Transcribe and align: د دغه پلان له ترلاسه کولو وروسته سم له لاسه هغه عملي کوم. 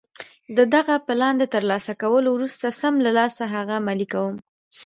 د 0.57 0.59
دغه 0.75 0.95
پلان 1.07 1.33
له 1.41 1.47
ترلاسه 1.55 1.93
کولو 2.01 2.29
وروسته 2.33 2.65
سم 2.81 2.93
له 3.05 3.11
لاسه 3.19 3.43
هغه 3.55 3.73
عملي 3.81 4.07
کوم. 4.13 4.35